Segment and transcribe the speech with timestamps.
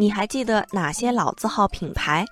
[0.00, 2.24] 你还记得哪些老字号品牌？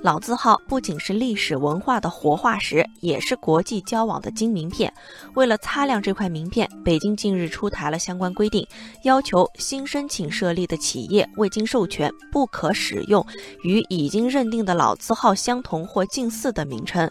[0.00, 4.92] 老字号不仅是历史文化的活化石，也是国际交往的金名片。
[5.34, 8.64] 为了擦亮这块名片，北京近日出台了相关规定，
[9.02, 13.26] 要求新申请设立的企业未经授权，不可使用
[13.64, 17.10] 与已经认定的老字号相同或近似的名称。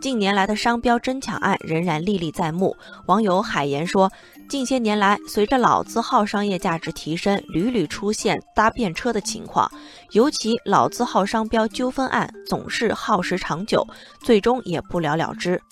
[0.00, 2.74] 近年来的商标争抢案仍然历历在目。
[3.04, 4.10] 网友海岩说，
[4.50, 9.70] 近些年来，随着老字号商业价值提升，屡屡出现搭便车的情况，
[10.10, 13.86] 尤其老字号商标纠纷案总是耗时长久，
[14.24, 15.62] 最终也不了了之。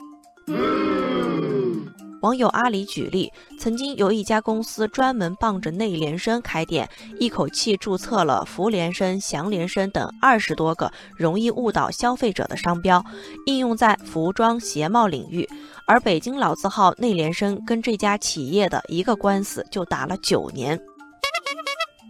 [2.21, 6.89] 网友阿里举例，曾经有一家公司专门傍着内联升开店，
[7.21, 13.05] 一口气注册了福联升、祥联升等二十多个容易误导消费者的商标，
[13.47, 15.49] 应用在服装鞋帽领域。
[15.87, 20.79] 而北京老字号内联升跟这家企业的一个官司就打了九年。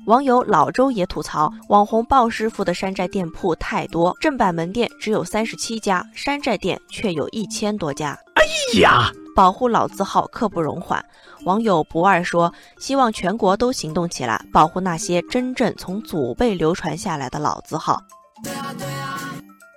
[0.06, 8.19] 网友老周也吐槽，网红鲍师傅的山寨店铺太多，正版门店只有三十七家，山寨店却有一千多家。
[8.34, 9.12] 哎呀！
[9.39, 11.00] 保护老字号刻不容缓。
[11.44, 18.03] 网友不二说：“希望全国都行动起来，保护那些真正从祖辈流传下来的老字号。”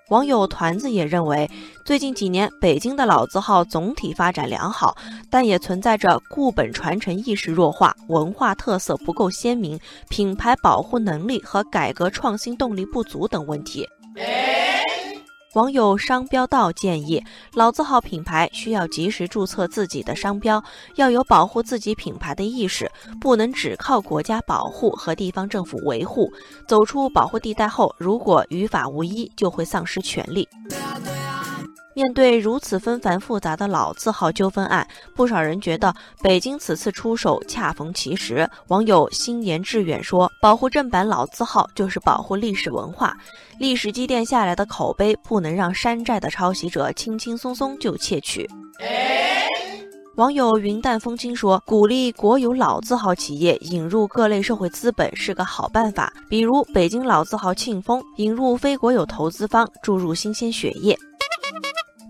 [0.09, 1.47] 网友团子也认为，
[1.85, 4.97] 最近几年北京的老字号总体发展良好，
[5.29, 13.87] 但也存在着固本传承意识弱化、文化特色不够鲜明、品牌保护能力和改革创新动力不足等问题。
[15.53, 17.21] 网友商标道建议，
[17.55, 20.63] 老字号品牌需要及时注册自己的商标，
[20.95, 26.31] 要有保护自己品牌的意识，不能只靠国家保护和地方政府维护。
[26.69, 30.47] 走出保护地带后，如果于法无依，就会丧失权利。
[31.93, 38.49] 面对如此纷繁复杂的老字号纠纷案，不少人觉得北京此次出手恰逢其时。
[38.69, 43.13] 网友心言致远说：“保护正版老字号就是保护历史文化，
[43.59, 48.49] 历史积淀下来的口碑不能让山寨的抄袭者轻轻松松就窃取。”
[50.15, 60.97] 网友云淡风轻说：“鼓励国有老字号企业引入各类社会资本是个好办法，比如北京老字号庆丰引入非国有投资方，注入新鲜血液。”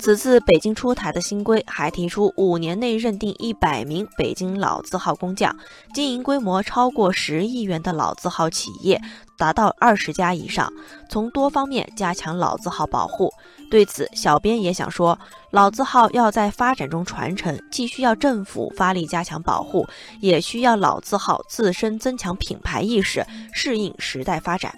[0.01, 5.55] 此次北京出台的新规还提出，五年内认定一百名北京老字号工匠，
[5.93, 8.99] 经营规模超过十亿元的老字号企业
[9.37, 10.73] 达到二十家以上，
[11.07, 13.31] 从多方面加强老字号保护。
[13.69, 15.17] 对此，小编也想说，
[15.51, 19.87] 老字号要在发展中传承，既需要政府发力加强保护，
[20.19, 23.23] 也需要老字号自身增强品牌意识，
[23.53, 24.73] 适应时代发展。